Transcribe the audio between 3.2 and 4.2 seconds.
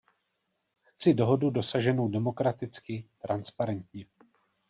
transparentně.